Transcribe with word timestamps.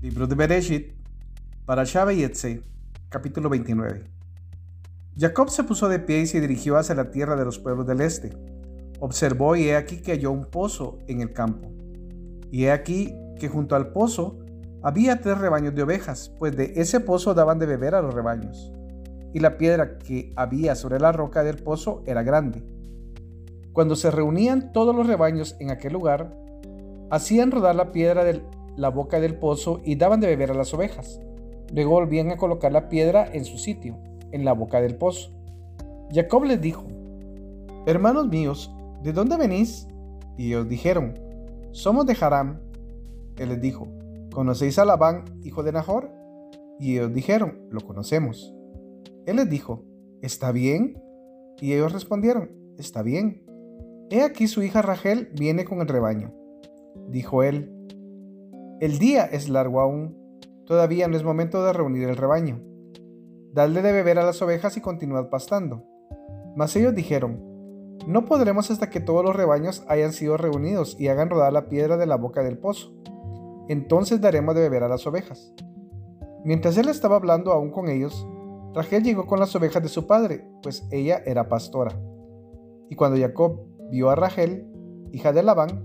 Libro 0.00 0.28
de 0.28 0.36
Bereshit, 0.36 0.92
para 1.66 1.82
y 2.12 2.22
Etze, 2.22 2.62
capítulo 3.08 3.48
29. 3.48 4.04
Jacob 5.18 5.50
se 5.50 5.64
puso 5.64 5.88
de 5.88 5.98
pie 5.98 6.20
y 6.20 6.26
se 6.26 6.40
dirigió 6.40 6.76
hacia 6.76 6.94
la 6.94 7.10
tierra 7.10 7.34
de 7.34 7.44
los 7.44 7.58
pueblos 7.58 7.84
del 7.84 8.02
este. 8.02 8.30
Observó 9.00 9.56
y 9.56 9.64
he 9.64 9.74
aquí 9.74 10.00
que 10.00 10.12
halló 10.12 10.30
un 10.30 10.44
pozo 10.44 11.00
en 11.08 11.20
el 11.20 11.32
campo. 11.32 11.72
Y 12.52 12.66
he 12.66 12.70
aquí 12.70 13.12
que 13.40 13.48
junto 13.48 13.74
al 13.74 13.90
pozo 13.90 14.38
había 14.84 15.20
tres 15.20 15.38
rebaños 15.38 15.74
de 15.74 15.82
ovejas, 15.82 16.30
pues 16.38 16.56
de 16.56 16.74
ese 16.76 17.00
pozo 17.00 17.34
daban 17.34 17.58
de 17.58 17.66
beber 17.66 17.96
a 17.96 18.00
los 18.00 18.14
rebaños. 18.14 18.72
Y 19.34 19.40
la 19.40 19.58
piedra 19.58 19.98
que 19.98 20.32
había 20.36 20.76
sobre 20.76 21.00
la 21.00 21.10
roca 21.10 21.42
del 21.42 21.56
pozo 21.56 22.04
era 22.06 22.22
grande. 22.22 22.62
Cuando 23.72 23.96
se 23.96 24.12
reunían 24.12 24.72
todos 24.72 24.94
los 24.94 25.08
rebaños 25.08 25.56
en 25.58 25.72
aquel 25.72 25.92
lugar, 25.92 26.38
hacían 27.10 27.50
rodar 27.50 27.74
la 27.74 27.90
piedra 27.90 28.22
del 28.22 28.44
la 28.78 28.90
boca 28.90 29.18
del 29.18 29.34
pozo 29.34 29.80
y 29.84 29.96
daban 29.96 30.20
de 30.20 30.28
beber 30.28 30.52
a 30.52 30.54
las 30.54 30.72
ovejas. 30.72 31.20
Luego 31.74 31.90
volvían 31.90 32.30
a 32.30 32.36
colocar 32.36 32.72
la 32.72 32.88
piedra 32.88 33.28
en 33.30 33.44
su 33.44 33.58
sitio, 33.58 33.98
en 34.30 34.44
la 34.44 34.52
boca 34.52 34.80
del 34.80 34.94
pozo. 34.94 35.32
Jacob 36.12 36.44
les 36.44 36.60
dijo, 36.60 36.86
Hermanos 37.86 38.28
míos, 38.28 38.72
¿de 39.02 39.12
dónde 39.12 39.36
venís? 39.36 39.88
Y 40.36 40.46
ellos 40.46 40.68
dijeron, 40.68 41.14
Somos 41.72 42.06
de 42.06 42.16
Haram. 42.18 42.60
Él 43.36 43.48
les 43.48 43.60
dijo, 43.60 43.88
¿Conocéis 44.32 44.78
a 44.78 44.84
Labán, 44.84 45.24
hijo 45.42 45.64
de 45.64 45.72
Nahor? 45.72 46.10
Y 46.78 46.92
ellos 46.94 47.12
dijeron, 47.12 47.66
Lo 47.70 47.80
conocemos. 47.80 48.54
Él 49.26 49.36
les 49.36 49.50
dijo, 49.50 49.84
¿Está 50.22 50.52
bien? 50.52 51.02
Y 51.60 51.72
ellos 51.72 51.92
respondieron, 51.92 52.52
Está 52.78 53.02
bien. 53.02 53.44
He 54.10 54.22
aquí 54.22 54.46
su 54.46 54.62
hija 54.62 54.82
Rachel 54.82 55.30
viene 55.34 55.64
con 55.64 55.80
el 55.80 55.88
rebaño. 55.88 56.32
Dijo 57.08 57.42
él, 57.42 57.77
el 58.80 58.98
día 58.98 59.24
es 59.24 59.48
largo 59.48 59.80
aún, 59.80 60.16
todavía 60.64 61.08
no 61.08 61.16
es 61.16 61.24
momento 61.24 61.64
de 61.64 61.72
reunir 61.72 62.08
el 62.08 62.16
rebaño. 62.16 62.62
Dadle 63.52 63.82
de 63.82 63.92
beber 63.92 64.18
a 64.18 64.24
las 64.24 64.40
ovejas 64.40 64.76
y 64.76 64.80
continuad 64.80 65.30
pastando. 65.30 65.84
Mas 66.54 66.76
ellos 66.76 66.94
dijeron, 66.94 67.42
no 68.06 68.24
podremos 68.24 68.70
hasta 68.70 68.88
que 68.88 69.00
todos 69.00 69.24
los 69.24 69.34
rebaños 69.34 69.84
hayan 69.88 70.12
sido 70.12 70.36
reunidos 70.36 70.96
y 70.98 71.08
hagan 71.08 71.28
rodar 71.28 71.52
la 71.52 71.68
piedra 71.68 71.96
de 71.96 72.06
la 72.06 72.16
boca 72.16 72.42
del 72.42 72.58
pozo. 72.58 72.92
Entonces 73.68 74.20
daremos 74.20 74.54
de 74.54 74.62
beber 74.62 74.84
a 74.84 74.88
las 74.88 75.06
ovejas. 75.06 75.52
Mientras 76.44 76.78
él 76.78 76.88
estaba 76.88 77.16
hablando 77.16 77.52
aún 77.52 77.70
con 77.70 77.88
ellos, 77.88 78.26
Rachel 78.74 79.02
llegó 79.02 79.26
con 79.26 79.40
las 79.40 79.54
ovejas 79.56 79.82
de 79.82 79.88
su 79.88 80.06
padre, 80.06 80.48
pues 80.62 80.86
ella 80.92 81.20
era 81.26 81.48
pastora. 81.48 82.00
Y 82.88 82.94
cuando 82.94 83.18
Jacob 83.18 83.60
vio 83.90 84.08
a 84.08 84.14
Rachel, 84.14 84.66
hija 85.12 85.32
de 85.32 85.42
Labán, 85.42 85.84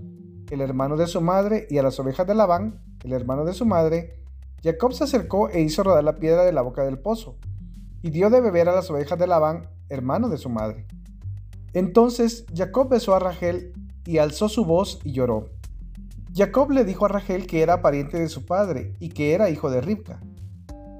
el 0.50 0.60
hermano 0.60 0.96
de 0.96 1.06
su 1.06 1.20
madre, 1.20 1.66
y 1.70 1.78
a 1.78 1.82
las 1.82 1.98
ovejas 1.98 2.26
de 2.26 2.34
Labán, 2.34 2.80
el 3.02 3.12
hermano 3.12 3.44
de 3.44 3.54
su 3.54 3.66
madre, 3.66 4.20
Jacob 4.62 4.92
se 4.92 5.04
acercó 5.04 5.48
e 5.50 5.60
hizo 5.60 5.82
rodar 5.82 6.04
la 6.04 6.16
piedra 6.16 6.44
de 6.44 6.52
la 6.52 6.62
boca 6.62 6.84
del 6.84 6.98
pozo, 6.98 7.36
y 8.02 8.10
dio 8.10 8.30
de 8.30 8.40
beber 8.40 8.68
a 8.68 8.74
las 8.74 8.90
ovejas 8.90 9.18
de 9.18 9.26
Labán, 9.26 9.68
hermano 9.88 10.28
de 10.28 10.38
su 10.38 10.48
madre. 10.48 10.86
Entonces 11.72 12.46
Jacob 12.54 12.88
besó 12.88 13.14
a 13.14 13.18
Rachel 13.18 13.72
y 14.06 14.18
alzó 14.18 14.48
su 14.48 14.64
voz 14.64 15.00
y 15.04 15.12
lloró. 15.12 15.50
Jacob 16.34 16.70
le 16.70 16.84
dijo 16.84 17.04
a 17.04 17.08
Rachel 17.08 17.46
que 17.46 17.62
era 17.62 17.82
pariente 17.82 18.18
de 18.18 18.28
su 18.28 18.44
padre 18.44 18.94
y 19.00 19.10
que 19.10 19.34
era 19.34 19.50
hijo 19.50 19.70
de 19.70 19.80
Ribca. 19.80 20.20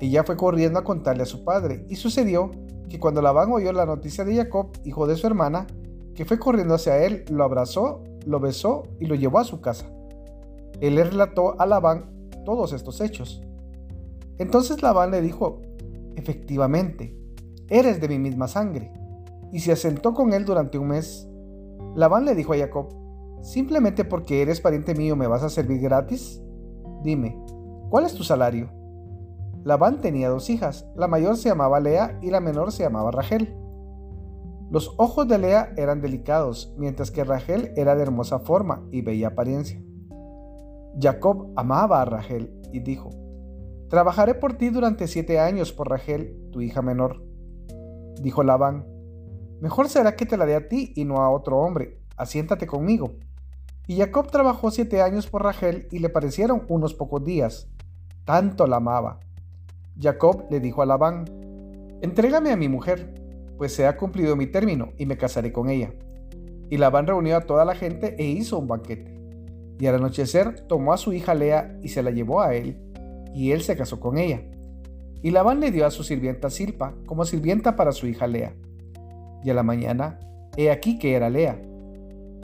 Ella 0.00 0.24
fue 0.24 0.36
corriendo 0.36 0.78
a 0.78 0.84
contarle 0.84 1.22
a 1.22 1.26
su 1.26 1.44
padre, 1.44 1.86
y 1.88 1.96
sucedió 1.96 2.50
que 2.88 3.00
cuando 3.00 3.22
Labán 3.22 3.50
oyó 3.52 3.72
la 3.72 3.86
noticia 3.86 4.24
de 4.24 4.36
Jacob, 4.36 4.72
hijo 4.84 5.06
de 5.06 5.16
su 5.16 5.26
hermana, 5.26 5.66
que 6.14 6.24
fue 6.24 6.38
corriendo 6.38 6.74
hacia 6.74 7.04
él, 7.04 7.24
lo 7.30 7.44
abrazó 7.44 8.04
lo 8.26 8.40
besó 8.40 8.84
y 9.00 9.06
lo 9.06 9.14
llevó 9.14 9.38
a 9.38 9.44
su 9.44 9.60
casa. 9.60 9.86
Él 10.80 10.96
le 10.96 11.04
relató 11.04 11.60
a 11.60 11.66
Labán 11.66 12.30
todos 12.44 12.72
estos 12.72 13.00
hechos. 13.00 13.42
Entonces 14.38 14.82
Labán 14.82 15.10
le 15.10 15.22
dijo, 15.22 15.62
efectivamente, 16.16 17.16
eres 17.68 18.00
de 18.00 18.08
mi 18.08 18.18
misma 18.18 18.48
sangre. 18.48 18.92
Y 19.52 19.60
se 19.60 19.72
asentó 19.72 20.14
con 20.14 20.32
él 20.32 20.44
durante 20.44 20.78
un 20.78 20.88
mes. 20.88 21.28
Labán 21.94 22.24
le 22.24 22.34
dijo 22.34 22.52
a 22.52 22.58
Jacob, 22.58 22.88
simplemente 23.42 24.04
porque 24.04 24.42
eres 24.42 24.60
pariente 24.60 24.94
mío 24.94 25.16
me 25.16 25.26
vas 25.26 25.42
a 25.42 25.48
servir 25.48 25.80
gratis. 25.80 26.42
Dime, 27.02 27.38
¿cuál 27.90 28.04
es 28.04 28.14
tu 28.14 28.24
salario? 28.24 28.70
Labán 29.62 30.00
tenía 30.00 30.28
dos 30.28 30.50
hijas, 30.50 30.86
la 30.94 31.08
mayor 31.08 31.36
se 31.36 31.48
llamaba 31.48 31.80
Lea 31.80 32.18
y 32.20 32.30
la 32.30 32.40
menor 32.40 32.72
se 32.72 32.82
llamaba 32.82 33.10
Rachel. 33.10 33.56
Los 34.70 34.94
ojos 34.96 35.28
de 35.28 35.38
Lea 35.38 35.72
eran 35.76 36.00
delicados, 36.00 36.74
mientras 36.76 37.10
que 37.10 37.24
Rachel 37.24 37.72
era 37.76 37.94
de 37.94 38.02
hermosa 38.02 38.40
forma 38.40 38.86
y 38.90 39.02
bella 39.02 39.28
apariencia. 39.28 39.80
Jacob 41.00 41.52
amaba 41.56 42.00
a 42.00 42.04
Rachel 42.04 42.60
y 42.72 42.80
dijo, 42.80 43.10
Trabajaré 43.88 44.34
por 44.34 44.54
ti 44.54 44.70
durante 44.70 45.06
siete 45.06 45.38
años 45.38 45.72
por 45.72 45.90
Rachel, 45.90 46.48
tu 46.50 46.60
hija 46.60 46.82
menor. 46.82 47.22
Dijo 48.20 48.42
Labán, 48.42 48.86
Mejor 49.60 49.88
será 49.88 50.16
que 50.16 50.26
te 50.26 50.36
la 50.36 50.46
dé 50.46 50.56
a 50.56 50.68
ti 50.68 50.92
y 50.96 51.04
no 51.04 51.18
a 51.18 51.30
otro 51.30 51.58
hombre, 51.58 52.00
asiéntate 52.16 52.66
conmigo. 52.66 53.16
Y 53.86 53.96
Jacob 53.96 54.30
trabajó 54.30 54.70
siete 54.70 55.02
años 55.02 55.26
por 55.26 55.42
Rachel 55.42 55.88
y 55.90 55.98
le 55.98 56.08
parecieron 56.08 56.64
unos 56.68 56.94
pocos 56.94 57.22
días. 57.22 57.68
Tanto 58.24 58.66
la 58.66 58.76
amaba. 58.76 59.20
Jacob 60.00 60.46
le 60.50 60.60
dijo 60.60 60.82
a 60.82 60.86
Labán, 60.86 61.26
Entrégame 62.00 62.50
a 62.50 62.56
mi 62.56 62.68
mujer 62.68 63.23
pues 63.56 63.74
se 63.74 63.86
ha 63.86 63.96
cumplido 63.96 64.36
mi 64.36 64.46
término 64.46 64.92
y 64.98 65.06
me 65.06 65.16
casaré 65.16 65.52
con 65.52 65.68
ella. 65.68 65.92
Y 66.70 66.76
Labán 66.76 67.06
reunió 67.06 67.36
a 67.36 67.42
toda 67.42 67.64
la 67.64 67.74
gente 67.74 68.16
e 68.18 68.24
hizo 68.24 68.58
un 68.58 68.66
banquete. 68.66 69.14
Y 69.78 69.86
al 69.86 69.96
anochecer 69.96 70.60
tomó 70.66 70.92
a 70.92 70.96
su 70.96 71.12
hija 71.12 71.34
Lea 71.34 71.78
y 71.82 71.88
se 71.88 72.02
la 72.02 72.10
llevó 72.10 72.40
a 72.40 72.54
él, 72.54 72.78
y 73.34 73.52
él 73.52 73.62
se 73.62 73.76
casó 73.76 74.00
con 74.00 74.18
ella. 74.18 74.42
Y 75.22 75.30
Labán 75.30 75.60
le 75.60 75.70
dio 75.70 75.86
a 75.86 75.90
su 75.90 76.04
sirvienta 76.04 76.50
Silpa 76.50 76.94
como 77.06 77.24
sirvienta 77.24 77.76
para 77.76 77.92
su 77.92 78.06
hija 78.06 78.26
Lea. 78.26 78.54
Y 79.42 79.50
a 79.50 79.54
la 79.54 79.62
mañana, 79.62 80.18
he 80.56 80.70
aquí 80.70 80.98
que 80.98 81.14
era 81.14 81.30
Lea. 81.30 81.60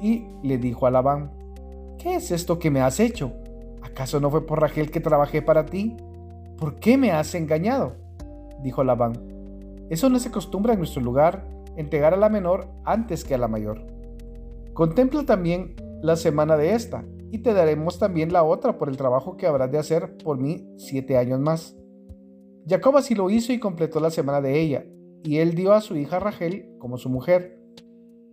Y 0.02 0.24
le 0.42 0.58
dijo 0.58 0.86
a 0.86 0.90
Labán, 0.90 1.30
¿qué 1.98 2.16
es 2.16 2.30
esto 2.30 2.58
que 2.58 2.70
me 2.70 2.80
has 2.80 3.00
hecho? 3.00 3.32
¿Acaso 3.82 4.20
no 4.20 4.30
fue 4.30 4.46
por 4.46 4.60
Rachel 4.60 4.90
que 4.90 5.00
trabajé 5.00 5.42
para 5.42 5.66
ti? 5.66 5.96
¿Por 6.58 6.76
qué 6.76 6.96
me 6.96 7.12
has 7.12 7.34
engañado? 7.34 7.96
Dijo 8.62 8.84
Labán, 8.84 9.29
eso 9.90 10.08
no 10.08 10.20
se 10.20 10.28
acostumbra 10.28 10.72
en 10.72 10.78
nuestro 10.78 11.02
lugar, 11.02 11.48
entregar 11.76 12.14
a 12.14 12.16
la 12.16 12.28
menor 12.28 12.68
antes 12.84 13.24
que 13.24 13.34
a 13.34 13.38
la 13.38 13.48
mayor. 13.48 13.84
Contempla 14.72 15.24
también 15.24 15.74
la 16.00 16.14
semana 16.14 16.56
de 16.56 16.74
esta, 16.74 17.04
y 17.32 17.38
te 17.38 17.52
daremos 17.52 17.98
también 17.98 18.32
la 18.32 18.44
otra 18.44 18.78
por 18.78 18.88
el 18.88 18.96
trabajo 18.96 19.36
que 19.36 19.48
habrás 19.48 19.70
de 19.72 19.78
hacer 19.78 20.16
por 20.18 20.38
mí 20.38 20.64
siete 20.76 21.16
años 21.18 21.40
más. 21.40 21.76
Jacob 22.68 22.96
así 22.96 23.16
lo 23.16 23.30
hizo 23.30 23.52
y 23.52 23.58
completó 23.58 23.98
la 23.98 24.10
semana 24.10 24.40
de 24.40 24.60
ella, 24.60 24.86
y 25.24 25.38
él 25.38 25.56
dio 25.56 25.72
a 25.72 25.80
su 25.80 25.96
hija 25.96 26.20
Rachel 26.20 26.70
como 26.78 26.96
su 26.96 27.08
mujer. 27.10 27.60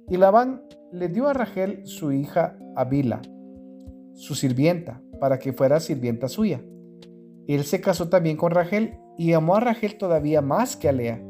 Y 0.09 0.17
Labán 0.17 0.61
le 0.91 1.09
dio 1.09 1.27
a 1.27 1.33
Rachel 1.33 1.81
su 1.87 2.11
hija 2.11 2.55
Abila, 2.75 3.23
su 4.13 4.35
sirvienta, 4.35 5.01
para 5.19 5.39
que 5.39 5.53
fuera 5.53 5.79
sirvienta 5.79 6.29
suya. 6.29 6.61
Él 7.47 7.63
se 7.63 7.81
casó 7.81 8.09
también 8.09 8.37
con 8.37 8.51
Rachel 8.51 8.99
y 9.17 9.33
amó 9.33 9.55
a 9.55 9.59
Rachel 9.59 9.97
todavía 9.97 10.41
más 10.41 10.77
que 10.77 10.87
a 10.87 10.91
Lea 10.91 11.26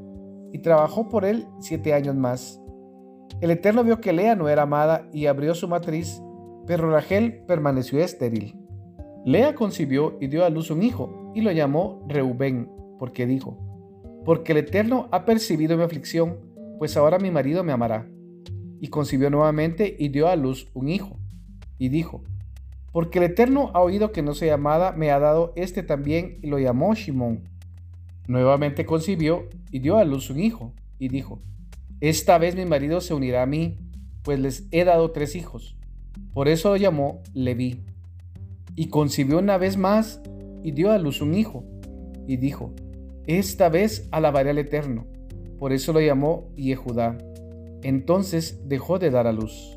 y 0.57 0.59
trabajó 0.59 1.07
por 1.07 1.23
él 1.23 1.45
siete 1.59 1.93
años 1.93 2.15
más. 2.15 2.59
El 3.41 3.51
Eterno 3.51 3.83
vio 3.83 4.01
que 4.01 4.11
Lea 4.11 4.35
no 4.35 4.49
era 4.49 4.63
amada 4.63 5.07
y 5.13 5.27
abrió 5.27 5.53
su 5.53 5.67
matriz, 5.67 6.19
pero 6.65 6.89
Rachel 6.89 7.43
permaneció 7.47 7.99
estéril. 7.99 8.57
Lea 9.23 9.53
concibió 9.53 10.17
y 10.19 10.25
dio 10.25 10.43
a 10.43 10.49
luz 10.49 10.71
un 10.71 10.81
hijo, 10.81 11.31
y 11.35 11.41
lo 11.41 11.51
llamó 11.51 12.03
Reubén, 12.07 12.71
porque 12.97 13.27
dijo, 13.27 13.55
porque 14.25 14.53
el 14.53 14.57
Eterno 14.57 15.09
ha 15.11 15.25
percibido 15.25 15.77
mi 15.77 15.83
aflicción, 15.83 16.39
pues 16.79 16.97
ahora 16.97 17.19
mi 17.19 17.29
marido 17.29 17.63
me 17.63 17.71
amará. 17.71 18.09
Y 18.81 18.87
concibió 18.87 19.29
nuevamente 19.29 19.95
y 19.99 20.09
dio 20.09 20.27
a 20.27 20.35
luz 20.35 20.71
un 20.73 20.89
hijo, 20.89 21.19
y 21.77 21.89
dijo, 21.89 22.23
porque 22.91 23.19
el 23.19 23.25
Eterno 23.25 23.69
ha 23.75 23.81
oído 23.81 24.11
que 24.11 24.23
no 24.23 24.33
soy 24.33 24.49
amada, 24.49 24.91
me 24.91 25.11
ha 25.11 25.19
dado 25.19 25.53
este 25.55 25.83
también, 25.83 26.39
y 26.41 26.47
lo 26.47 26.57
llamó 26.57 26.95
Shimón. 26.95 27.47
Nuevamente 28.27 28.85
concibió 28.85 29.47
y 29.71 29.79
dio 29.79 29.97
a 29.97 30.03
luz 30.03 30.29
un 30.29 30.39
hijo, 30.39 30.73
y 30.99 31.07
dijo, 31.07 31.41
Esta 32.01 32.37
vez 32.37 32.55
mi 32.55 32.65
marido 32.65 33.01
se 33.01 33.13
unirá 33.13 33.43
a 33.43 33.45
mí, 33.45 33.77
pues 34.23 34.39
les 34.39 34.67
he 34.71 34.83
dado 34.83 35.11
tres 35.11 35.35
hijos. 35.35 35.77
Por 36.33 36.47
eso 36.47 36.69
lo 36.69 36.77
llamó 36.77 37.23
Leví. 37.33 37.81
Y 38.75 38.89
concibió 38.89 39.39
una 39.39 39.57
vez 39.57 39.77
más 39.77 40.21
y 40.63 40.71
dio 40.71 40.91
a 40.91 40.97
luz 40.97 41.21
un 41.21 41.33
hijo, 41.33 41.63
y 42.27 42.37
dijo, 42.37 42.73
Esta 43.25 43.69
vez 43.69 44.07
alabaré 44.11 44.49
al 44.49 44.57
Eterno. 44.57 45.07
Por 45.57 45.71
eso 45.71 45.93
lo 45.93 46.01
llamó 46.01 46.49
Yehudá. 46.55 47.17
Entonces 47.81 48.61
dejó 48.67 48.99
de 48.99 49.09
dar 49.09 49.27
a 49.27 49.31
luz. 49.31 49.76